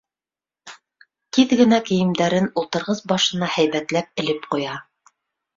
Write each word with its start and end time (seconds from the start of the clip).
Тиҙ 1.37 1.53
генә 1.59 1.79
кейемдәрен 1.89 2.49
ултырғыс 2.63 3.05
башына 3.13 3.51
һәйбәтләп 3.59 4.25
элеп 4.25 4.49
ҡуя. 4.57 4.81